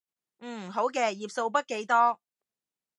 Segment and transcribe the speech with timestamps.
[0.39, 2.17] 嗯，好嘅，頁數筆記多